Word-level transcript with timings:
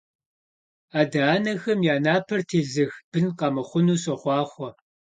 Ade- 0.99 1.21
anexem 1.33 1.79
ya 1.87 1.95
naper 2.05 2.39
têzıx 2.49 2.93
bın 3.11 3.27
khemıxhunu 3.37 3.95
soxhuaxhue! 4.03 4.69